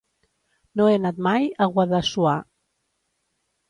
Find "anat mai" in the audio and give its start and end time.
1.01-1.47